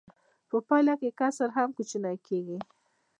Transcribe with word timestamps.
په 0.49 0.57
پایله 0.67 0.93
کې 1.01 1.09
کسر 1.19 1.49
هم 1.57 1.69
کوچنی 1.77 2.15
کېږي 2.27 2.57